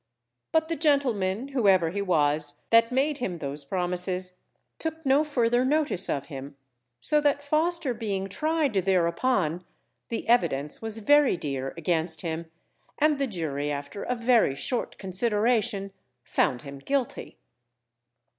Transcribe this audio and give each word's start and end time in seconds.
But 0.51 0.67
the 0.67 0.75
gentleman, 0.75 1.49
whoever 1.49 1.91
he 1.91 2.01
was, 2.01 2.63
that 2.71 2.91
made 2.91 3.19
him 3.19 3.37
those 3.37 3.63
promises, 3.63 4.39
took 4.79 5.05
no 5.05 5.23
further 5.23 5.63
notice 5.63 6.09
of 6.09 6.25
him, 6.25 6.57
so 6.99 7.21
that 7.21 7.43
Foster 7.43 7.93
being 7.93 8.27
tried 8.27 8.73
thereupon, 8.73 9.63
the 10.09 10.27
evidence 10.27 10.81
was 10.81 10.97
very 10.97 11.37
dear 11.37 11.75
against 11.77 12.21
him, 12.23 12.49
and 12.97 13.19
the 13.19 13.27
jury, 13.27 13.69
after 13.69 14.01
a 14.01 14.15
very 14.15 14.55
short 14.55 14.97
consideration, 14.97 15.93
found 16.23 16.63
him 16.63 16.79
guilty. 16.79 17.37